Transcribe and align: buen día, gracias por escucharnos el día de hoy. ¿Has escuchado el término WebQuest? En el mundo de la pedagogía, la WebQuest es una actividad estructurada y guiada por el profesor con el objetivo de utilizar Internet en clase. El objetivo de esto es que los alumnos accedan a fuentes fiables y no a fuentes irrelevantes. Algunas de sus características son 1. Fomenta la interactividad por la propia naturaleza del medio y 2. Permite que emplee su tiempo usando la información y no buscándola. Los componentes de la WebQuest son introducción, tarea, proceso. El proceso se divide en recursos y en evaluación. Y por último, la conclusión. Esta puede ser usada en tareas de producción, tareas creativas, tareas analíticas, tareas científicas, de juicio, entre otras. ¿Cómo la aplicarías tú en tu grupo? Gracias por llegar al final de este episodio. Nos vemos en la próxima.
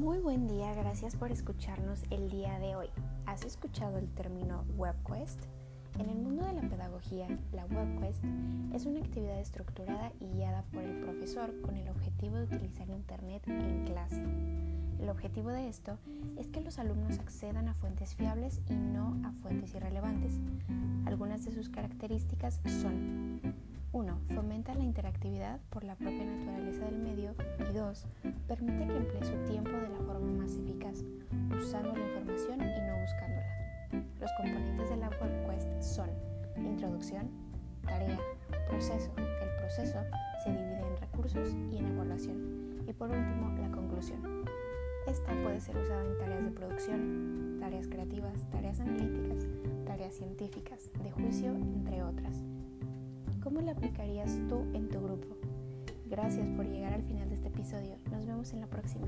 buen 0.00 0.46
día, 0.46 0.74
gracias 0.74 1.16
por 1.16 1.32
escucharnos 1.32 2.02
el 2.10 2.30
día 2.30 2.58
de 2.58 2.76
hoy. 2.76 2.88
¿Has 3.26 3.44
escuchado 3.44 3.98
el 3.98 4.08
término 4.08 4.64
WebQuest? 4.76 5.42
En 5.98 6.08
el 6.08 6.18
mundo 6.18 6.44
de 6.44 6.52
la 6.52 6.62
pedagogía, 6.62 7.26
la 7.52 7.64
WebQuest 7.66 8.22
es 8.74 8.86
una 8.86 9.00
actividad 9.00 9.40
estructurada 9.40 10.12
y 10.20 10.26
guiada 10.28 10.62
por 10.72 10.82
el 10.82 11.00
profesor 11.00 11.60
con 11.62 11.76
el 11.76 11.88
objetivo 11.88 12.36
de 12.36 12.44
utilizar 12.44 12.88
Internet 12.90 13.42
en 13.48 13.84
clase. 13.86 14.22
El 15.00 15.08
objetivo 15.08 15.50
de 15.50 15.68
esto 15.68 15.98
es 16.36 16.46
que 16.48 16.60
los 16.60 16.78
alumnos 16.78 17.18
accedan 17.18 17.68
a 17.68 17.74
fuentes 17.74 18.14
fiables 18.14 18.60
y 18.68 18.74
no 18.74 19.16
a 19.24 19.32
fuentes 19.32 19.74
irrelevantes. 19.74 20.34
Algunas 21.06 21.44
de 21.44 21.52
sus 21.52 21.68
características 21.68 22.60
son 22.82 23.40
1. 23.92 24.18
Fomenta 24.34 24.74
la 24.74 24.84
interactividad 24.84 25.60
por 25.70 25.84
la 25.84 25.96
propia 25.96 26.24
naturaleza 26.24 26.84
del 26.84 26.98
medio 26.98 27.34
y 27.70 27.72
2. 27.72 28.06
Permite 28.46 28.86
que 28.86 28.96
emplee 28.96 29.24
su 29.24 29.50
tiempo 29.50 29.57
usando 31.68 31.92
la 31.92 32.02
información 32.02 32.60
y 32.62 32.80
no 32.80 32.98
buscándola. 32.98 34.08
Los 34.18 34.32
componentes 34.38 34.88
de 34.88 34.96
la 34.96 35.10
WebQuest 35.10 35.82
son 35.82 36.08
introducción, 36.56 37.28
tarea, 37.84 38.18
proceso. 38.70 39.10
El 39.18 39.50
proceso 39.60 39.98
se 40.42 40.50
divide 40.50 40.80
en 40.80 40.96
recursos 40.96 41.54
y 41.70 41.76
en 41.76 41.88
evaluación. 41.88 42.84
Y 42.88 42.92
por 42.94 43.10
último, 43.10 43.54
la 43.60 43.70
conclusión. 43.70 44.46
Esta 45.06 45.30
puede 45.42 45.60
ser 45.60 45.76
usada 45.76 46.06
en 46.06 46.16
tareas 46.16 46.44
de 46.44 46.50
producción, 46.52 47.58
tareas 47.60 47.86
creativas, 47.86 48.48
tareas 48.50 48.80
analíticas, 48.80 49.46
tareas 49.84 50.14
científicas, 50.14 50.90
de 51.02 51.10
juicio, 51.10 51.54
entre 51.54 52.02
otras. 52.02 52.44
¿Cómo 53.42 53.60
la 53.60 53.72
aplicarías 53.72 54.40
tú 54.48 54.64
en 54.72 54.88
tu 54.88 55.02
grupo? 55.02 55.36
Gracias 56.06 56.48
por 56.48 56.66
llegar 56.66 56.94
al 56.94 57.02
final 57.02 57.28
de 57.28 57.34
este 57.34 57.48
episodio. 57.48 57.96
Nos 58.10 58.24
vemos 58.24 58.54
en 58.54 58.60
la 58.62 58.68
próxima. 58.68 59.06